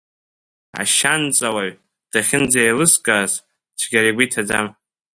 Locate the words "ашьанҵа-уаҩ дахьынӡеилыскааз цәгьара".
0.81-4.09